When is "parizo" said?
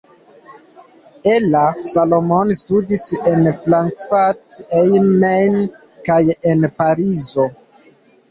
6.81-7.47